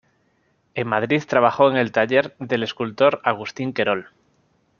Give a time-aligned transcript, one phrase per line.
[0.73, 4.07] En Madrid trabajó en el taller del escultor Agustín Querol.